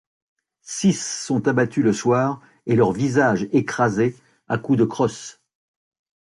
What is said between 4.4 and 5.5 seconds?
à coups de crosses.